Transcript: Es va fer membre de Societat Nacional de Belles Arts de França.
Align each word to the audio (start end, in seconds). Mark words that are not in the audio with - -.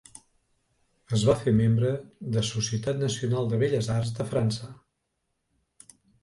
Es 1.17 1.25
va 1.27 1.35
fer 1.41 1.51
membre 1.57 1.91
de 2.37 2.43
Societat 2.51 3.03
Nacional 3.03 3.51
de 3.53 3.61
Belles 3.65 3.91
Arts 3.97 4.15
de 4.21 4.27
França. 4.33 4.71